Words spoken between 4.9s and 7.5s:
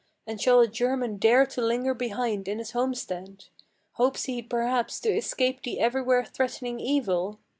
to escape the everywhere threatening evil?